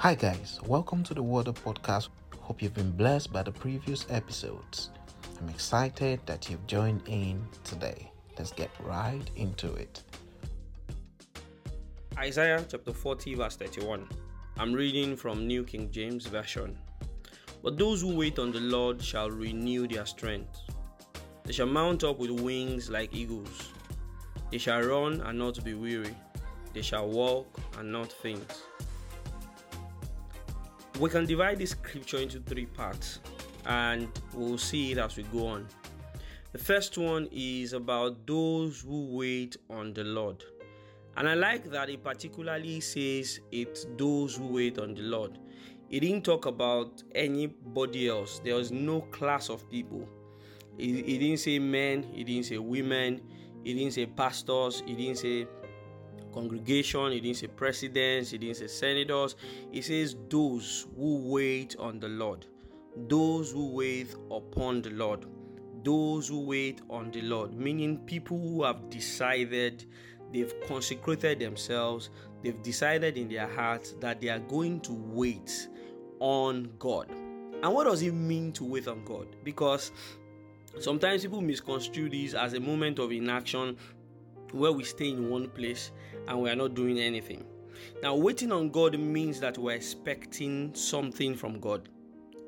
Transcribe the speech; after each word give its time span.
Hi, 0.00 0.14
guys, 0.14 0.58
welcome 0.64 1.02
to 1.04 1.12
the 1.12 1.22
Water 1.22 1.52
Podcast. 1.52 2.08
Hope 2.40 2.62
you've 2.62 2.72
been 2.72 2.90
blessed 2.90 3.34
by 3.34 3.42
the 3.42 3.52
previous 3.52 4.06
episodes. 4.08 4.88
I'm 5.38 5.50
excited 5.50 6.20
that 6.24 6.48
you've 6.48 6.66
joined 6.66 7.02
in 7.06 7.46
today. 7.64 8.10
Let's 8.38 8.50
get 8.50 8.70
right 8.82 9.30
into 9.36 9.74
it. 9.74 10.02
Isaiah 12.16 12.64
chapter 12.66 12.94
40, 12.94 13.34
verse 13.34 13.56
31. 13.56 14.08
I'm 14.56 14.72
reading 14.72 15.18
from 15.18 15.46
New 15.46 15.64
King 15.64 15.90
James 15.90 16.24
Version. 16.24 16.78
But 17.62 17.76
those 17.76 18.00
who 18.00 18.16
wait 18.16 18.38
on 18.38 18.52
the 18.52 18.60
Lord 18.60 19.04
shall 19.04 19.30
renew 19.30 19.86
their 19.86 20.06
strength. 20.06 20.60
They 21.44 21.52
shall 21.52 21.66
mount 21.66 22.04
up 22.04 22.18
with 22.18 22.30
wings 22.30 22.88
like 22.88 23.14
eagles. 23.14 23.68
They 24.50 24.56
shall 24.56 24.80
run 24.80 25.20
and 25.20 25.38
not 25.38 25.62
be 25.62 25.74
weary. 25.74 26.16
They 26.72 26.80
shall 26.80 27.06
walk 27.06 27.60
and 27.78 27.92
not 27.92 28.10
faint. 28.10 28.62
We 31.00 31.08
can 31.08 31.24
divide 31.24 31.58
this 31.58 31.70
scripture 31.70 32.18
into 32.18 32.40
three 32.40 32.66
parts 32.66 33.20
and 33.64 34.06
we'll 34.34 34.58
see 34.58 34.92
it 34.92 34.98
as 34.98 35.16
we 35.16 35.22
go 35.22 35.46
on. 35.46 35.66
The 36.52 36.58
first 36.58 36.98
one 36.98 37.26
is 37.32 37.72
about 37.72 38.26
those 38.26 38.82
who 38.82 39.16
wait 39.16 39.56
on 39.70 39.94
the 39.94 40.04
Lord. 40.04 40.44
And 41.16 41.26
I 41.26 41.32
like 41.32 41.70
that 41.70 41.88
it 41.88 42.04
particularly 42.04 42.80
says 42.80 43.40
it's 43.50 43.86
those 43.96 44.36
who 44.36 44.48
wait 44.48 44.78
on 44.78 44.92
the 44.92 45.00
Lord. 45.00 45.38
It 45.88 46.00
didn't 46.00 46.22
talk 46.22 46.44
about 46.44 47.02
anybody 47.14 48.08
else. 48.08 48.38
There 48.44 48.56
was 48.56 48.70
no 48.70 49.00
class 49.00 49.48
of 49.48 49.70
people. 49.70 50.06
It 50.76 51.18
didn't 51.18 51.38
say 51.38 51.58
men, 51.58 52.10
it 52.14 52.24
didn't 52.24 52.44
say 52.44 52.58
women, 52.58 53.22
it 53.64 53.72
didn't 53.72 53.92
say 53.92 54.04
pastors, 54.04 54.82
it 54.86 54.98
didn't 54.98 55.16
say 55.16 55.46
congregation, 56.32 57.12
he 57.12 57.20
didn't 57.20 57.36
say 57.36 57.46
presidents, 57.46 58.30
he 58.30 58.38
didn't 58.38 58.56
say 58.56 58.66
senators. 58.66 59.36
He 59.70 59.82
says 59.82 60.16
those 60.28 60.86
who 60.96 61.30
wait 61.30 61.76
on 61.78 62.00
the 62.00 62.08
Lord. 62.08 62.46
Those 63.08 63.52
who 63.52 63.72
wait 63.72 64.14
upon 64.30 64.82
the 64.82 64.90
Lord. 64.90 65.26
Those 65.82 66.28
who 66.28 66.40
wait 66.40 66.82
on 66.90 67.10
the 67.10 67.22
Lord, 67.22 67.54
meaning 67.54 67.98
people 67.98 68.38
who 68.38 68.64
have 68.64 68.90
decided 68.90 69.84
they've 70.32 70.52
consecrated 70.68 71.38
themselves, 71.38 72.10
they've 72.42 72.62
decided 72.62 73.16
in 73.16 73.28
their 73.28 73.48
hearts 73.48 73.94
that 74.00 74.20
they 74.20 74.28
are 74.28 74.40
going 74.40 74.80
to 74.82 74.92
wait 74.92 75.68
on 76.18 76.70
God. 76.78 77.10
And 77.62 77.74
what 77.74 77.84
does 77.84 78.02
it 78.02 78.12
mean 78.12 78.52
to 78.52 78.64
wait 78.64 78.88
on 78.88 79.04
God? 79.04 79.26
Because 79.42 79.90
sometimes 80.78 81.22
people 81.22 81.40
misconstrue 81.40 82.10
this 82.10 82.34
as 82.34 82.52
a 82.52 82.60
moment 82.60 82.98
of 82.98 83.10
inaction 83.10 83.76
where 84.52 84.72
we 84.72 84.84
stay 84.84 85.10
in 85.10 85.30
one 85.30 85.48
place 85.48 85.90
and 86.28 86.40
we 86.40 86.50
are 86.50 86.56
not 86.56 86.74
doing 86.74 86.98
anything. 86.98 87.44
Now, 88.02 88.14
waiting 88.14 88.52
on 88.52 88.70
God 88.70 88.98
means 88.98 89.40
that 89.40 89.58
we're 89.58 89.74
expecting 89.74 90.74
something 90.74 91.34
from 91.34 91.60
God. 91.60 91.88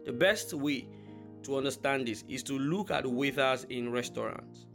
The 0.04 0.12
best 0.12 0.52
way 0.52 0.88
to 1.44 1.56
understand 1.56 2.06
this 2.06 2.24
is 2.28 2.42
to 2.44 2.58
look 2.58 2.90
at 2.90 3.06
waiters 3.06 3.64
in 3.70 3.90
restaurants. 3.90 4.66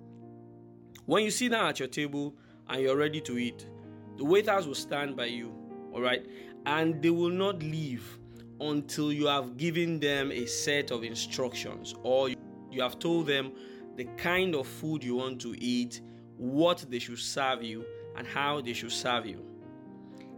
When 1.05 1.23
you 1.23 1.31
sit 1.31 1.51
down 1.51 1.67
at 1.69 1.79
your 1.79 1.87
table 1.87 2.35
and 2.67 2.81
you're 2.81 2.97
ready 2.97 3.21
to 3.21 3.37
eat, 3.37 3.67
the 4.17 4.25
waiters 4.25 4.67
will 4.67 4.75
stand 4.75 5.15
by 5.15 5.25
you, 5.25 5.53
all 5.93 6.01
right, 6.01 6.25
and 6.65 7.01
they 7.01 7.09
will 7.09 7.29
not 7.29 7.61
leave 7.61 8.19
until 8.59 9.13
you 9.13 9.27
have 9.27 9.57
given 9.57 9.99
them 9.99 10.31
a 10.31 10.45
set 10.45 10.91
of 10.91 11.03
instructions 11.03 11.93
or 12.03 12.29
you 12.29 12.81
have 12.81 12.99
told 12.99 13.27
them 13.27 13.51
the 13.95 14.05
kind 14.17 14.55
of 14.55 14.67
food 14.67 15.03
you 15.03 15.15
want 15.15 15.39
to 15.41 15.55
eat, 15.59 16.01
what 16.37 16.85
they 16.89 16.99
should 16.99 17.19
serve 17.19 17.63
you, 17.63 17.85
and 18.15 18.25
how 18.25 18.61
they 18.61 18.73
should 18.73 18.91
serve 18.91 19.25
you. 19.25 19.43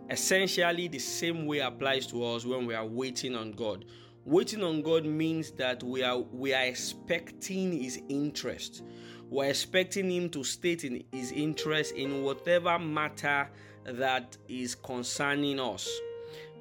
Essentially, 0.10 0.88
the 0.88 1.00
same 1.00 1.46
way 1.46 1.60
applies 1.60 2.08
to 2.08 2.24
us 2.26 2.46
when 2.46 2.66
we 2.66 2.74
are 2.74 2.86
waiting 2.86 3.36
on 3.36 3.52
God. 3.52 3.86
Waiting 4.26 4.64
on 4.64 4.82
God 4.82 5.06
means 5.06 5.52
that 5.52 5.84
we 5.84 6.04
are 6.04 6.18
we 6.18 6.54
are 6.54 6.66
expecting 6.66 7.82
His 7.82 8.02
interest. 8.10 8.84
We're 9.30 9.50
expecting 9.50 10.10
Him 10.10 10.30
to 10.32 10.44
state 10.44 10.84
in 10.84 11.04
His 11.12 11.32
interest 11.32 11.94
in 11.94 12.24
whatever 12.24 12.78
matter 12.80 13.50
that 13.86 14.38
is 14.48 14.76
concerning 14.76 15.60
us. 15.60 15.90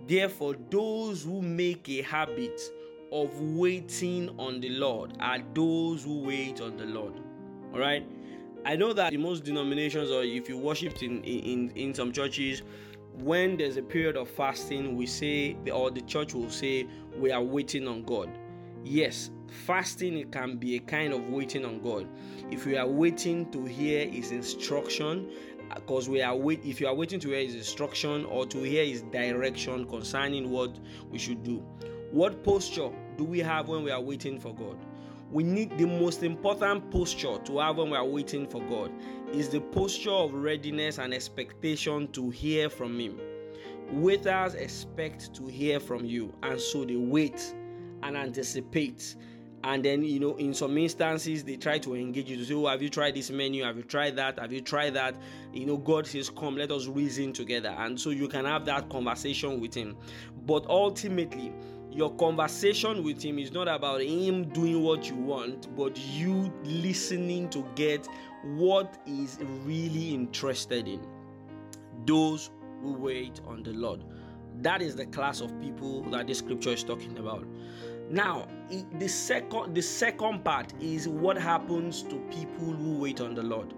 Therefore, 0.07 0.57
those 0.71 1.25
who 1.25 1.43
make 1.43 1.89
a 1.89 2.03
habit 2.03 2.61
of 3.11 3.41
waiting 3.41 4.29
on 4.39 4.61
the 4.61 4.71
Lord 4.71 5.15
are 5.21 5.39
those 5.55 6.05
who 6.05 6.21
wait 6.21 6.61
on 6.61 6.77
the 6.77 6.85
Lord. 6.85 7.15
All 7.73 7.81
right. 7.81 8.07
I 8.65 8.77
know 8.77 8.93
that 8.93 9.13
in 9.13 9.23
most 9.23 9.45
denominations, 9.45 10.11
or 10.11 10.23
if 10.25 10.49
you 10.49 10.59
worshipped 10.59 11.03
in 11.03 11.23
in 11.23 11.71
in 11.71 11.95
some 11.95 12.13
churches, 12.13 12.63
when 13.15 13.57
there's 13.57 13.77
a 13.77 13.83
period 13.83 14.17
of 14.17 14.29
fasting, 14.29 14.97
we 14.97 15.07
say, 15.07 15.57
or 15.73 15.91
the 15.91 16.03
church 16.03 16.35
will 16.35 16.51
say, 16.51 16.87
we 17.17 17.33
are 17.33 17.43
waiting 17.43 17.89
on 17.89 18.03
God. 18.03 18.31
Yes, 18.85 19.31
fasting 19.49 20.31
can 20.31 20.57
be 20.57 20.77
a 20.77 20.81
kind 20.81 21.13
of 21.13 21.29
waiting 21.29 21.65
on 21.65 21.81
God. 21.81 22.07
If 22.51 22.65
we 22.65 22.77
are 22.77 22.87
waiting 22.87 23.51
to 23.51 23.65
hear 23.65 24.07
His 24.09 24.31
instruction, 24.31 25.31
uh, 25.71 25.75
because 25.77 26.09
we 26.09 26.23
are 26.23 26.37
wait, 26.37 26.65
if 26.65 26.81
you 26.81 26.87
are 26.87 26.95
waiting 26.95 27.21
to 27.21 27.29
hear 27.29 27.43
His 27.43 27.55
instruction 27.55 28.25
or 28.27 28.47
to 28.47 28.63
hear 28.63 28.85
His 28.85 29.03
direction 29.03 29.87
concerning 29.87 30.51
what 30.51 30.79
we 31.11 31.19
should 31.19 31.43
do, 31.43 31.59
what 32.13 32.45
posture 32.45 32.91
do 33.17 33.25
we 33.25 33.41
have 33.41 33.69
when 33.69 33.83
we 33.83 33.91
are 33.91 34.01
waiting 34.01 34.39
for 34.39 34.55
God? 34.55 34.77
We 35.31 35.43
need 35.43 35.77
the 35.77 35.87
most 35.87 36.23
important 36.23 36.91
posture 36.91 37.39
to 37.45 37.59
have 37.59 37.77
when 37.77 37.91
we 37.91 37.97
are 37.97 38.05
waiting 38.05 38.47
for 38.47 38.63
God 38.63 38.91
is 39.33 39.49
the 39.51 39.61
posture 39.61 40.11
of 40.11 40.33
readiness 40.33 40.99
and 40.99 41.13
expectation 41.13 42.09
to 42.13 42.31
hear 42.31 42.71
from 42.71 42.99
Him. 42.99 43.21
Waiters 43.93 44.55
expect 44.55 45.35
to 45.35 45.47
hear 45.47 45.81
from 45.81 46.05
you, 46.05 46.33
and 46.43 46.61
so 46.61 46.85
they 46.85 46.97
wait 46.97 47.55
and 48.03 48.17
anticipate. 48.17 49.17
And 49.65 49.85
then, 49.85 50.05
you 50.05 50.21
know, 50.21 50.37
in 50.37 50.55
some 50.55 50.79
instances, 50.79 51.43
they 51.43 51.57
try 51.57 51.79
to 51.81 51.97
engage 51.97 52.31
you 52.31 52.37
to 52.37 52.45
say, 52.45 52.55
Oh, 52.55 52.67
have 52.67 52.81
you 52.81 52.89
tried 52.89 53.15
this 53.17 53.31
menu? 53.31 53.65
Have 53.65 53.77
you 53.77 53.83
tried 53.83 54.15
that? 54.17 54.39
Have 54.39 54.53
you 54.53 54.61
tried 54.61 54.95
that? 54.95 55.17
You 55.53 55.67
know, 55.67 55.77
God 55.77 56.07
says, 56.07 56.31
Come, 56.31 56.57
let 56.57 56.71
us 56.71 56.87
reason 56.87 57.33
together. 57.33 57.75
And 57.77 57.99
so 57.99 58.11
you 58.11 58.29
can 58.29 58.45
have 58.45 58.65
that 58.67 58.89
conversation 58.89 59.61
with 59.61 59.75
Him. 59.75 59.97
But 60.47 60.65
ultimately, 60.69 61.53
your 61.91 62.15
conversation 62.17 63.03
with 63.03 63.23
him 63.23 63.39
is 63.39 63.53
not 63.53 63.69
about 63.69 64.01
him 64.01 64.49
doing 64.51 64.83
what 64.83 65.09
you 65.09 65.17
want, 65.17 65.75
but 65.77 65.99
you 65.99 66.53
listening 66.65 67.49
to 67.51 67.67
get 67.75 68.07
what 68.45 69.01
is 69.07 69.39
really 69.65 70.15
interested 70.15 70.87
in. 70.87 71.01
Those 72.07 72.51
who 72.83 72.93
wait 72.93 73.41
on 73.47 73.63
the 73.63 73.73
Lord. 73.73 74.05
That 74.61 74.83
is 74.83 74.97
the 74.97 75.07
class 75.07 75.41
of 75.41 75.59
people 75.61 76.03
that 76.11 76.27
this 76.27 76.39
scripture 76.39 76.71
is 76.71 76.85
talking 76.85 77.19
about. 77.19 77.47
Now, 78.11 78.49
the 78.99 79.09
second 79.09 79.75
the 79.75 79.83
second 79.83 80.45
part 80.45 80.73
is 80.81 81.09
what 81.09 81.37
happens 81.37 82.03
to 82.05 82.17
people 82.31 82.73
who 82.73 82.99
wait 82.99 83.21
on 83.21 83.35
the 83.35 83.43
Lord. 83.43 83.75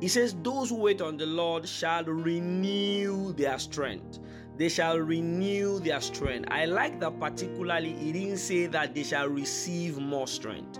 He 0.00 0.08
says, 0.08 0.34
Those 0.42 0.70
who 0.70 0.76
wait 0.76 1.00
on 1.00 1.16
the 1.16 1.26
Lord 1.26 1.68
shall 1.68 2.04
renew 2.04 3.32
their 3.34 3.58
strength 3.58 4.18
they 4.60 4.68
shall 4.68 4.98
renew 4.98 5.80
their 5.80 6.02
strength. 6.02 6.46
I 6.50 6.66
like 6.66 7.00
that 7.00 7.18
particularly, 7.18 7.94
he 7.94 8.12
didn't 8.12 8.36
say 8.36 8.66
that 8.66 8.94
they 8.94 9.04
shall 9.04 9.26
receive 9.26 9.96
more 9.96 10.26
strength. 10.26 10.78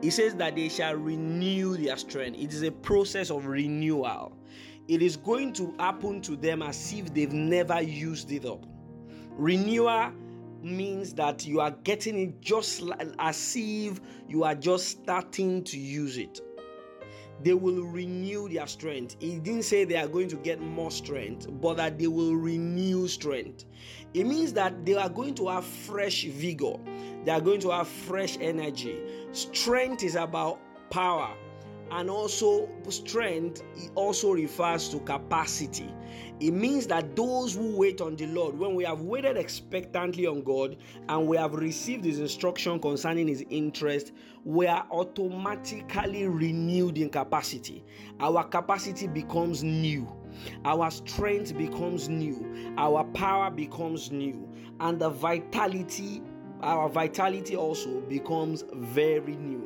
He 0.00 0.10
says 0.10 0.36
that 0.36 0.54
they 0.54 0.68
shall 0.68 0.94
renew 0.94 1.76
their 1.76 1.96
strength. 1.96 2.38
It 2.38 2.52
is 2.52 2.62
a 2.62 2.70
process 2.70 3.32
of 3.32 3.46
renewal. 3.46 4.38
It 4.86 5.02
is 5.02 5.16
going 5.16 5.54
to 5.54 5.74
happen 5.80 6.20
to 6.20 6.36
them 6.36 6.62
as 6.62 6.92
if 6.92 7.12
they've 7.12 7.32
never 7.32 7.82
used 7.82 8.30
it 8.30 8.44
up. 8.44 8.64
Renewal 9.30 10.12
means 10.62 11.12
that 11.14 11.44
you 11.44 11.58
are 11.58 11.72
getting 11.82 12.16
it 12.16 12.40
just 12.40 12.84
as 13.18 13.54
if 13.58 14.00
you 14.28 14.44
are 14.44 14.54
just 14.54 14.86
starting 14.86 15.64
to 15.64 15.76
use 15.76 16.16
it 16.16 16.40
they 17.42 17.54
will 17.54 17.82
renew 17.84 18.48
their 18.48 18.66
strength. 18.66 19.16
He 19.20 19.38
didn't 19.38 19.64
say 19.64 19.84
they 19.84 19.96
are 19.96 20.08
going 20.08 20.28
to 20.28 20.36
get 20.36 20.60
more 20.60 20.90
strength, 20.90 21.46
but 21.60 21.76
that 21.76 21.98
they 21.98 22.06
will 22.06 22.34
renew 22.34 23.08
strength. 23.08 23.64
It 24.14 24.24
means 24.24 24.52
that 24.54 24.86
they 24.86 24.94
are 24.94 25.08
going 25.08 25.34
to 25.36 25.48
have 25.48 25.64
fresh 25.64 26.24
vigor, 26.24 26.74
they 27.24 27.32
are 27.32 27.40
going 27.40 27.60
to 27.60 27.70
have 27.70 27.88
fresh 27.88 28.38
energy. 28.40 28.98
Strength 29.32 30.02
is 30.02 30.14
about 30.14 30.60
power, 30.90 31.34
and 31.90 32.10
also 32.10 32.68
strength 32.88 33.62
it 33.76 33.90
also 33.94 34.32
refers 34.32 34.88
to 34.88 34.98
capacity. 35.00 35.88
It 36.40 36.52
means 36.52 36.86
that 36.88 37.16
those 37.16 37.54
who 37.54 37.76
wait 37.76 38.00
on 38.00 38.16
the 38.16 38.26
lord 38.26 38.58
when 38.58 38.74
we 38.74 38.84
have 38.84 39.02
waited 39.02 39.36
expectantly 39.36 40.26
on 40.26 40.42
god 40.42 40.76
and 41.08 41.26
we 41.26 41.36
have 41.36 41.54
received 41.54 42.04
his 42.04 42.18
instruction 42.18 42.78
concerning 42.78 43.28
his 43.28 43.44
interest 43.48 44.12
we 44.44 44.68
are 44.68 44.86
automatically 44.92 46.28
renewed 46.28 46.98
in 46.98 47.10
capacity. 47.10 47.84
Our 48.20 48.44
capacity 48.44 49.08
becomes 49.08 49.64
new. 49.64 50.06
Our 50.64 50.88
strength 50.92 51.58
becomes 51.58 52.08
new. 52.08 52.74
Our 52.78 53.02
power 53.06 53.50
becomes 53.50 54.12
new. 54.12 54.48
And 54.78 55.00
the 55.00 55.10
vitality 55.10 56.22
our 56.62 56.88
vitality 56.88 57.54
also 57.54 58.00
becomes 58.02 58.64
very 58.72 59.36
new 59.36 59.65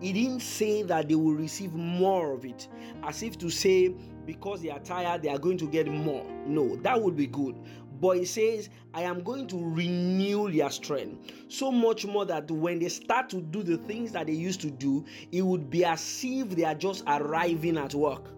he 0.00 0.12
didn't 0.12 0.40
say 0.40 0.82
that 0.84 1.08
they 1.08 1.14
will 1.14 1.34
receive 1.34 1.72
more 1.74 2.32
of 2.32 2.44
it, 2.44 2.68
as 3.02 3.22
if 3.22 3.38
to 3.38 3.50
say, 3.50 3.94
because 4.24 4.60
they 4.60 4.70
are 4.70 4.80
tired, 4.80 5.22
they 5.22 5.28
are 5.28 5.38
going 5.38 5.58
to 5.58 5.66
get 5.66 5.86
more. 5.88 6.26
No, 6.46 6.76
that 6.76 7.00
would 7.00 7.16
be 7.16 7.26
good. 7.26 7.56
but 8.00 8.18
he 8.18 8.24
says, 8.24 8.68
I 8.94 9.02
am 9.02 9.22
going 9.22 9.46
to 9.48 9.56
renew 9.56 10.50
their 10.50 10.70
strength. 10.70 11.32
So 11.48 11.70
much 11.70 12.04
more 12.04 12.24
that 12.26 12.50
when 12.50 12.78
they 12.78 12.88
start 12.88 13.30
to 13.30 13.40
do 13.40 13.62
the 13.62 13.78
things 13.78 14.12
that 14.12 14.26
they 14.26 14.32
used 14.32 14.60
to 14.62 14.70
do, 14.70 15.04
it 15.32 15.42
would 15.42 15.70
be 15.70 15.84
as 15.84 16.20
if 16.24 16.50
they 16.50 16.64
are 16.64 16.74
just 16.74 17.04
arriving 17.06 17.78
at 17.78 17.94
work. 17.94 18.28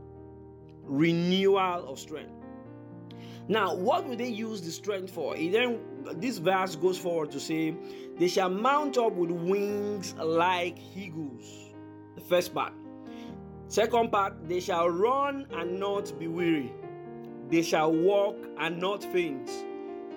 Renewal 0.84 1.88
of 1.88 1.98
strength. 1.98 2.32
Now, 3.48 3.74
what 3.74 4.06
will 4.06 4.16
they 4.16 4.28
use 4.28 4.60
the 4.60 4.70
strength 4.70 5.10
for? 5.10 5.34
It 5.34 5.52
then 5.52 5.80
this 6.16 6.36
verse 6.36 6.76
goes 6.76 6.98
forward 6.98 7.30
to 7.30 7.40
say, 7.40 7.74
They 8.18 8.28
shall 8.28 8.50
mount 8.50 8.98
up 8.98 9.14
with 9.14 9.30
wings 9.30 10.14
like 10.14 10.78
eagles. 10.94 11.72
The 12.14 12.20
first 12.20 12.54
part. 12.54 12.74
Second 13.68 14.12
part, 14.12 14.46
they 14.46 14.60
shall 14.60 14.88
run 14.90 15.46
and 15.52 15.80
not 15.80 16.18
be 16.18 16.28
weary. 16.28 16.72
They 17.50 17.62
shall 17.62 17.90
walk 17.90 18.36
and 18.58 18.78
not 18.78 19.02
faint. 19.02 19.50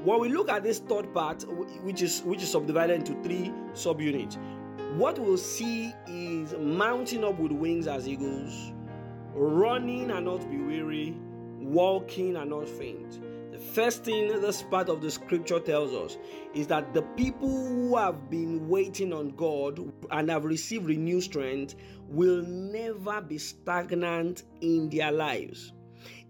When 0.04 0.20
we 0.20 0.30
look 0.30 0.50
at 0.50 0.64
this 0.64 0.80
third 0.80 1.14
part, 1.14 1.44
which 1.84 2.02
is 2.02 2.24
which 2.24 2.42
is 2.42 2.52
subdivided 2.52 2.96
into 2.96 3.22
three 3.24 3.54
subunits, 3.74 4.38
what 4.98 5.18
we'll 5.20 5.38
see 5.38 5.94
is 6.08 6.54
mounting 6.54 7.24
up 7.24 7.40
with 7.40 7.52
wings 7.54 7.88
as 7.88 8.08
eagles, 8.08 8.74
running 9.34 10.12
and 10.12 10.26
not 10.26 10.50
be 10.50 10.58
weary, 10.58 11.16
walking 11.62 12.36
and 12.36 12.50
not 12.50 12.68
faint. 12.68 13.22
The 13.52 13.60
first 13.60 14.04
thing 14.04 14.28
this 14.42 14.64
part 14.64 14.90
of 14.90 15.02
the 15.02 15.12
scripture 15.12 15.60
tells 15.60 15.94
us 15.94 16.18
is 16.54 16.68
that 16.68 16.94
the 16.94 17.02
people 17.02 17.50
who 17.50 17.96
have 17.96 18.30
been 18.30 18.68
waiting 18.68 19.14
on 19.14 19.30
God 19.32 19.80
and 20.10 20.30
have 20.30 20.46
received 20.46 20.86
renewed 20.86 21.24
strength 21.24 21.76
will 22.08 22.42
never 22.42 23.22
be 23.22 23.38
stagnant 23.38 24.44
in 24.62 24.90
their 24.90 25.12
lives. 25.12 25.74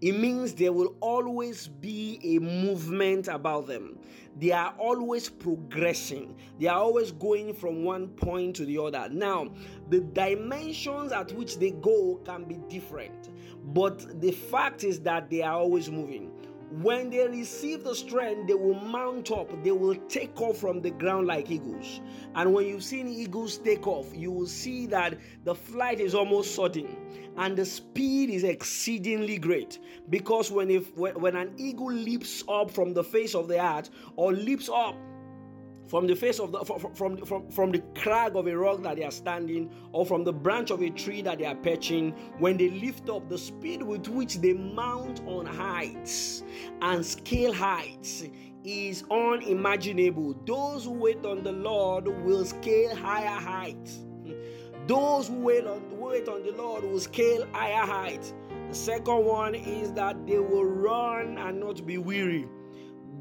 It 0.02 0.18
means 0.18 0.54
there 0.54 0.72
will 0.72 0.96
always 1.00 1.68
be 1.68 2.20
a 2.24 2.38
movement 2.40 3.28
about 3.28 3.68
them. 3.68 3.98
They 4.38 4.50
are 4.50 4.74
always 4.78 5.28
progressing. 5.28 6.36
They 6.58 6.66
are 6.66 6.78
always 6.78 7.12
going 7.12 7.54
from 7.54 7.84
one 7.84 8.08
point 8.08 8.56
to 8.56 8.64
the 8.64 8.78
other. 8.78 9.08
Now, 9.10 9.52
the 9.90 10.00
dimensions 10.00 11.12
at 11.12 11.32
which 11.32 11.58
they 11.58 11.70
go 11.70 12.20
can 12.24 12.44
be 12.44 12.58
different, 12.68 13.30
but 13.64 14.20
the 14.20 14.32
fact 14.32 14.84
is 14.84 15.00
that 15.00 15.30
they 15.30 15.42
are 15.42 15.54
always 15.54 15.90
moving. 15.90 16.30
When 16.80 17.10
they 17.10 17.28
receive 17.28 17.84
the 17.84 17.94
strength, 17.94 18.48
they 18.48 18.54
will 18.54 18.80
mount 18.80 19.30
up, 19.30 19.62
they 19.62 19.72
will 19.72 19.94
take 20.08 20.40
off 20.40 20.56
from 20.56 20.80
the 20.80 20.90
ground 20.90 21.26
like 21.26 21.50
eagles. 21.50 22.00
And 22.34 22.54
when 22.54 22.66
you've 22.66 22.82
seen 22.82 23.08
eagles 23.08 23.58
take 23.58 23.86
off, 23.86 24.06
you 24.14 24.32
will 24.32 24.46
see 24.46 24.86
that 24.86 25.18
the 25.44 25.54
flight 25.54 26.00
is 26.00 26.14
almost 26.14 26.54
sudden 26.54 26.96
and 27.36 27.56
the 27.56 27.66
speed 27.66 28.30
is 28.30 28.44
exceedingly 28.44 29.36
great. 29.36 29.80
Because 30.08 30.50
when, 30.50 30.70
if, 30.70 30.96
when 30.96 31.20
when 31.20 31.36
an 31.36 31.52
eagle 31.58 31.92
leaps 31.92 32.42
up 32.48 32.70
from 32.70 32.94
the 32.94 33.04
face 33.04 33.34
of 33.34 33.48
the 33.48 33.62
earth 33.62 33.90
or 34.16 34.32
leaps 34.32 34.70
up 34.72 34.96
from 35.92 36.06
the 36.06 36.16
face 36.16 36.40
of 36.40 36.52
the 36.52 36.64
from, 36.64 36.94
from, 36.94 37.16
from, 37.18 37.50
from 37.50 37.70
the 37.70 37.78
crag 37.94 38.34
of 38.34 38.46
a 38.46 38.56
rock 38.56 38.82
that 38.82 38.96
they 38.96 39.04
are 39.04 39.10
standing 39.10 39.70
or 39.92 40.06
from 40.06 40.24
the 40.24 40.32
branch 40.32 40.70
of 40.70 40.80
a 40.80 40.88
tree 40.88 41.20
that 41.20 41.38
they 41.38 41.44
are 41.44 41.54
perching 41.56 42.12
when 42.38 42.56
they 42.56 42.70
lift 42.70 43.10
up 43.10 43.28
the 43.28 43.36
speed 43.36 43.82
with 43.82 44.08
which 44.08 44.36
they 44.36 44.54
mount 44.54 45.20
on 45.26 45.44
heights 45.44 46.44
and 46.80 47.04
scale 47.04 47.52
heights 47.52 48.24
is 48.64 49.04
unimaginable. 49.10 50.34
Those 50.46 50.84
who 50.84 50.92
wait 50.92 51.26
on 51.26 51.42
the 51.42 51.52
lord 51.52 52.08
will 52.24 52.46
scale 52.46 52.96
higher 52.96 53.38
heights. 53.38 53.98
Those 54.86 55.28
who 55.28 55.40
wait 55.40 55.66
on, 55.66 55.82
wait 56.00 56.26
on 56.26 56.42
the 56.42 56.52
lord 56.52 56.84
will 56.84 57.00
scale 57.00 57.46
higher 57.52 57.86
heights. 57.86 58.32
The 58.70 58.74
second 58.74 59.26
one 59.26 59.54
is 59.54 59.92
that 59.92 60.26
they 60.26 60.38
will 60.38 60.64
run 60.64 61.36
and 61.36 61.60
not 61.60 61.84
be 61.84 61.98
weary. 61.98 62.48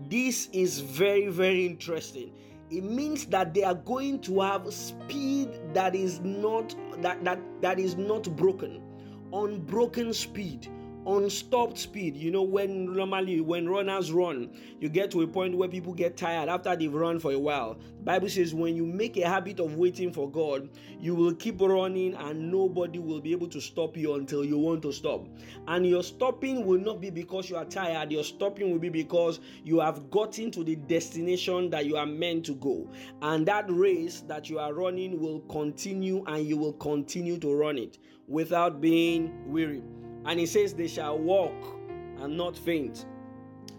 This 0.08 0.48
is 0.54 0.80
very 0.80 1.28
very 1.28 1.66
interesting 1.66 2.32
it 2.72 2.86
means 2.86 3.26
that 3.26 3.54
they 3.54 3.64
are 3.64 3.76
going 3.76 4.22
to 4.22 4.40
have 4.40 4.74
speed 4.74 5.50
that 5.74 5.94
is 5.94 6.22
not 6.22 6.74
that 7.02 7.24
that, 7.26 7.40
that 7.62 7.80
is 7.80 7.96
not 7.98 8.24
broken. 8.36 8.82
Unbroken 9.34 10.14
speed 10.14 10.70
unstopped 11.08 11.78
speed. 11.78 12.16
You 12.16 12.32
know, 12.32 12.44
when 12.44 12.94
normally 12.94 13.42
when 13.42 13.68
runners 13.68 14.12
run, 14.12 14.52
you 14.80 14.90
get 14.90 15.12
to 15.12 15.22
a 15.22 15.28
point 15.28 15.56
where 15.56 15.70
people 15.70 15.94
get 15.94 16.18
tired 16.18 16.50
after 16.50 16.76
they've 16.76 16.94
run 16.94 17.20
for 17.20 17.32
a 17.32 17.40
while. 17.40 17.76
The 17.98 18.04
Bible 18.04 18.30
says 18.30 18.54
when 18.54 18.76
you 18.76 18.86
make 18.86 19.18
a 19.18 19.28
habit 19.28 19.60
of 19.60 19.76
waiting 19.76 20.12
for 20.12 20.30
God, 20.30 20.70
you 21.00 21.16
will 21.16 21.34
keep 21.34 21.62
running 21.62 22.16
and 22.16 22.52
nobody 22.52 23.00
will 23.00 23.22
be 23.22 23.32
able 23.32 23.48
to 23.50 23.62
stop 23.62 23.98
you 23.98 24.16
until 24.16 24.44
you 24.44 24.58
want 24.58 24.82
to 24.84 24.92
stop. 24.92 25.28
And 25.68 25.86
your 25.86 26.04
stopping 26.04 26.66
will 26.66 26.80
not 26.80 27.02
be 27.02 27.10
because 27.10 27.50
you 27.50 27.58
are 27.58 27.66
tired, 27.66 28.12
your 28.12 28.24
stopping 28.24 28.72
will 28.72 28.80
be 28.80 28.90
because 28.90 29.40
you 29.64 29.80
have 29.80 30.10
gotten 30.12 30.52
to 30.52 30.64
the 30.64 30.76
destination 30.76 31.70
that 31.72 31.86
you 31.86 31.98
are 31.98 32.06
meant 32.06 32.46
to 32.46 32.56
go. 32.56 32.90
And 33.22 33.46
that 33.48 33.66
race 33.70 34.22
that 34.22 34.50
you 34.50 34.60
are 34.60 34.74
running 34.74 35.20
will 35.20 35.42
continue 35.42 36.24
and 36.26 36.46
you 36.46 36.58
will 36.58 36.74
continue 36.74 37.38
to 37.40 37.56
run 37.56 37.78
it 37.78 37.98
without 38.28 38.82
being 38.82 39.52
weary. 39.52 39.84
And 40.26 40.40
he 40.40 40.46
says, 40.46 40.74
They 40.74 40.88
shall 40.88 41.18
walk 41.18 41.54
and 42.20 42.38
not 42.38 42.58
faint. 42.58 43.06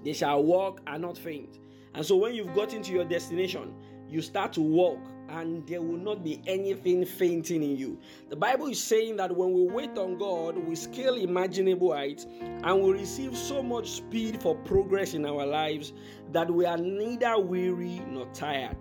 They 0.04 0.12
shall 0.12 0.42
walk 0.42 0.80
and 0.86 1.02
not 1.02 1.16
faint. 1.16 1.58
And 1.94 2.04
so 2.04 2.16
when 2.16 2.34
you've 2.34 2.54
gotten 2.54 2.82
to 2.82 2.92
your 2.92 3.04
destination, 3.04 3.74
you 4.08 4.20
start 4.20 4.52
to 4.54 4.60
walk 4.60 5.00
and 5.28 5.66
there 5.66 5.80
will 5.80 5.98
not 5.98 6.22
be 6.22 6.42
anything 6.46 7.04
fainting 7.04 7.62
in 7.62 7.76
you. 7.76 7.98
The 8.28 8.36
Bible 8.36 8.66
is 8.66 8.82
saying 8.82 9.16
that 9.16 9.34
when 9.34 9.52
we 9.52 9.62
wait 9.62 9.96
on 9.96 10.18
God, 10.18 10.58
we 10.58 10.74
scale 10.74 11.14
imaginable 11.14 11.94
heights 11.94 12.26
and 12.40 12.82
we 12.82 12.92
receive 12.92 13.36
so 13.36 13.62
much 13.62 13.90
speed 13.90 14.42
for 14.42 14.54
progress 14.54 15.14
in 15.14 15.24
our 15.24 15.46
lives 15.46 15.92
that 16.32 16.50
we 16.50 16.66
are 16.66 16.76
neither 16.76 17.38
weary 17.38 18.02
nor 18.08 18.26
tired. 18.34 18.76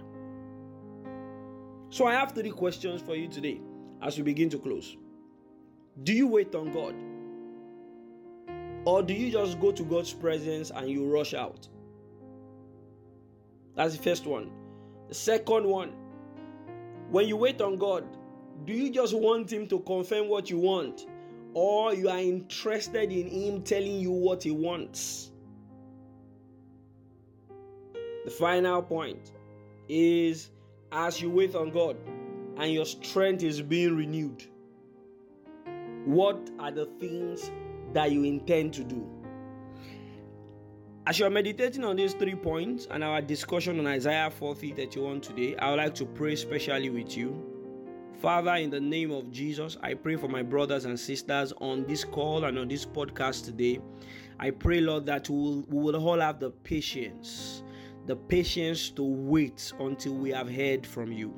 So 1.90 2.08
I 2.08 2.14
have 2.14 2.34
three 2.34 2.52
questions 2.52 3.02
for 3.02 3.16
you 3.16 3.28
today 3.28 3.62
as 4.02 4.18
we 4.18 4.24
begin 4.24 4.50
to 4.50 4.60
close. 4.60 4.98
Do 6.04 6.14
you 6.14 6.28
wait 6.28 6.56
on 6.56 6.72
God? 6.72 6.96
Or 8.86 9.04
do 9.04 9.14
you 9.14 9.32
just 9.32 9.60
go 9.60 9.72
to 9.72 9.84
God's 9.84 10.14
presence 10.14 10.72
and 10.72 10.90
you 10.90 11.06
rush 11.06 11.34
out? 11.34 11.68
That's 13.76 13.96
the 13.96 14.04
first 14.04 14.26
one. 14.26 14.52
The 15.08 15.16
second 15.16 15.66
one, 15.66 15.94
when 17.10 17.28
you 17.28 17.38
wait 17.38 17.62
on 17.62 17.78
God, 17.78 18.06
do 18.66 18.74
you 18.74 18.92
just 18.92 19.14
want 19.14 19.52
Him 19.52 19.68
to 19.68 19.80
confirm 19.80 20.30
what 20.30 20.50
you 20.50 20.58
want? 20.58 21.08
Or 21.54 21.94
you 21.94 22.10
are 22.10 22.20
interested 22.20 23.12
in 23.12 23.28
Him 23.28 23.62
telling 23.64 24.00
you 24.00 24.12
what 24.12 24.44
He 24.44 24.52
wants? 24.52 25.32
The 28.26 28.32
final 28.32 28.82
point 28.82 29.32
is 29.90 30.50
as 30.92 31.22
you 31.22 31.30
wait 31.30 31.56
on 31.56 31.72
God 31.72 31.98
and 32.58 32.72
your 32.72 32.86
strength 32.86 33.44
is 33.44 33.62
being 33.62 33.96
renewed, 33.96 34.44
what 36.06 36.50
are 36.60 36.72
the 36.72 36.86
things 37.00 37.52
that 37.94 38.12
you 38.12 38.24
intend 38.24 38.74
to 38.74 38.84
do. 38.84 39.08
As 41.08 41.18
you 41.20 41.26
are 41.26 41.32
meditating 41.32 41.84
on 41.84 41.96
these 41.96 42.14
three 42.14 42.36
points 42.36 42.88
and 42.92 43.04
our 43.04 43.22
discussion 43.22 43.80
on 43.80 43.88
Isaiah 43.88 44.30
40 44.30 44.72
31 44.74 45.22
today, 45.22 45.56
I 45.58 45.72
would 45.72 45.78
like 45.78 45.96
to 45.96 46.06
pray 46.06 46.36
specially 46.36 46.90
with 46.90 47.18
you. 47.18 47.52
Father, 48.22 48.54
in 48.54 48.70
the 48.70 48.80
name 48.80 49.10
of 49.10 49.32
Jesus, 49.32 49.78
I 49.82 49.96
pray 49.96 50.16
for 50.16 50.28
my 50.28 50.44
brothers 50.44 50.86
and 50.86 51.00
sisters 51.00 51.54
on 51.60 51.86
this 51.86 52.04
call 52.04 52.44
and 52.44 52.60
on 52.60 52.68
this 52.68 52.86
podcast 52.86 53.46
today. 53.46 53.80
I 54.40 54.52
pray, 54.52 54.80
Lord, 54.80 55.08
that 55.08 55.28
we 55.28 55.36
will, 55.36 55.66
we 55.70 55.80
will 55.80 55.96
all 55.96 56.20
have 56.20 56.40
the 56.40 56.52
patience, 56.52 57.64
the 58.06 58.16
patience 58.16 58.92
to 58.92 59.04
wait 59.04 59.74
until 59.80 60.14
we 60.14 60.30
have 60.30 60.50
heard 60.50 60.86
from 60.86 61.12
you, 61.12 61.34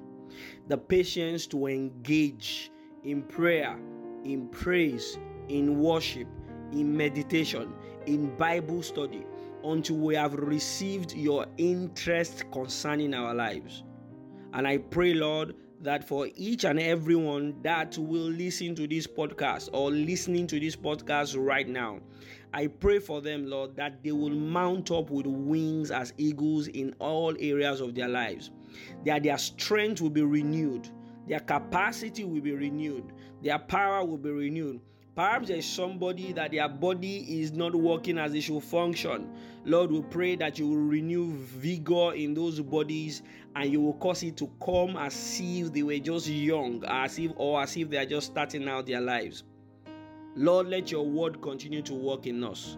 the 0.67 0.77
patience 0.77 1.47
to 1.47 1.67
engage 1.67 2.69
in 3.05 3.21
prayer, 3.23 3.79
in 4.25 4.49
praise, 4.49 5.17
in 5.47 5.79
worship, 5.79 6.27
in 6.71 6.95
meditation, 6.95 7.73
in 8.05 8.35
Bible 8.37 8.81
study, 8.81 9.25
until 9.63 9.97
we 9.97 10.15
have 10.15 10.33
received 10.33 11.13
your 11.13 11.45
interest 11.57 12.43
concerning 12.51 13.13
our 13.13 13.33
lives. 13.33 13.83
And 14.53 14.67
I 14.67 14.77
pray, 14.77 15.13
Lord, 15.13 15.55
that 15.81 16.07
for 16.07 16.29
each 16.35 16.63
and 16.63 16.79
everyone 16.79 17.55
that 17.61 17.97
will 17.97 18.29
listen 18.29 18.75
to 18.75 18.87
this 18.87 19.05
podcast 19.05 19.69
or 19.73 19.91
listening 19.91 20.47
to 20.47 20.59
this 20.59 20.75
podcast 20.75 21.35
right 21.37 21.67
now, 21.67 21.99
I 22.53 22.67
pray 22.67 22.99
for 22.99 23.19
them, 23.19 23.47
Lord, 23.47 23.75
that 23.75 24.03
they 24.03 24.11
will 24.11 24.29
mount 24.29 24.91
up 24.91 25.09
with 25.09 25.25
wings 25.25 25.91
as 25.91 26.13
eagles 26.17 26.67
in 26.67 26.95
all 26.99 27.35
areas 27.39 27.81
of 27.81 27.95
their 27.95 28.07
lives, 28.07 28.51
that 29.05 29.23
their 29.23 29.37
strength 29.37 30.01
will 30.01 30.09
be 30.09 30.21
renewed, 30.21 30.89
their 31.27 31.39
capacity 31.39 32.23
will 32.23 32.41
be 32.41 32.53
renewed, 32.53 33.11
their 33.41 33.59
power 33.59 34.05
will 34.05 34.17
be 34.17 34.29
renewed, 34.29 34.79
Perhaps 35.15 35.49
there's 35.49 35.65
somebody 35.65 36.33
that 36.33 36.51
their 36.51 36.67
body 36.67 37.41
is 37.41 37.51
not 37.51 37.75
working 37.75 38.17
as 38.17 38.33
it 38.33 38.41
should 38.41 38.63
function. 38.63 39.29
Lord, 39.63 39.91
we 39.91 40.01
pray 40.01 40.35
that 40.37 40.57
you 40.57 40.67
will 40.67 40.77
renew 40.77 41.31
vigor 41.33 42.13
in 42.13 42.33
those 42.33 42.59
bodies 42.59 43.21
and 43.55 43.71
you 43.71 43.79
will 43.79 43.93
cause 43.93 44.23
it 44.23 44.37
to 44.37 44.49
come 44.63 44.97
as 44.97 45.39
if 45.39 45.71
they 45.71 45.83
were 45.83 45.99
just 45.99 46.27
young, 46.27 46.83
as 46.87 47.19
if 47.19 47.31
or 47.35 47.61
as 47.61 47.77
if 47.77 47.91
they 47.91 47.97
are 47.97 48.07
just 48.07 48.27
starting 48.27 48.67
out 48.67 48.87
their 48.87 49.01
lives. 49.01 49.43
Lord, 50.35 50.67
let 50.67 50.89
your 50.91 51.05
word 51.05 51.43
continue 51.43 51.83
to 51.83 51.93
work 51.93 52.25
in 52.25 52.43
us. 52.43 52.75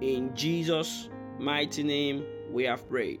In 0.00 0.34
Jesus' 0.34 1.08
mighty 1.38 1.84
name, 1.84 2.24
we 2.50 2.64
have 2.64 2.88
prayed. 2.88 3.20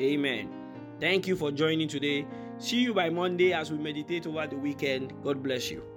Amen. 0.00 0.50
Thank 0.98 1.28
you 1.28 1.36
for 1.36 1.52
joining 1.52 1.86
today. 1.86 2.26
See 2.58 2.80
you 2.80 2.94
by 2.94 3.10
Monday 3.10 3.52
as 3.52 3.70
we 3.70 3.78
meditate 3.78 4.26
over 4.26 4.44
the 4.48 4.56
weekend. 4.56 5.12
God 5.22 5.40
bless 5.40 5.70
you. 5.70 5.95